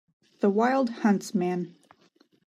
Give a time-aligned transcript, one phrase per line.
[0.39, 1.75] The wild huntsman.